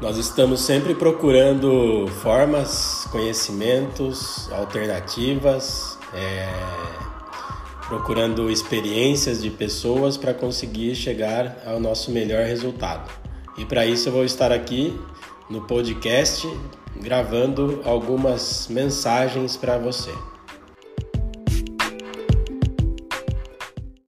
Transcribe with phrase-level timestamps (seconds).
[0.00, 6.46] Nós estamos sempre procurando formas, conhecimentos, alternativas, é,
[7.88, 13.10] procurando experiências de pessoas para conseguir chegar ao nosso melhor resultado.
[13.56, 14.94] E para isso eu vou estar aqui
[15.48, 16.46] no podcast
[17.00, 20.12] gravando algumas mensagens para você.